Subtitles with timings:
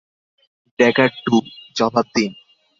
[0.79, 1.35] Dagger two,
[1.75, 2.31] জবাব দিন।